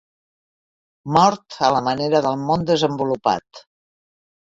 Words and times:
Mort 1.17 1.59
a 1.69 1.71
la 1.77 1.83
manera 1.91 2.25
del 2.29 2.43
món 2.49 2.67
desenvolupat. 2.73 3.65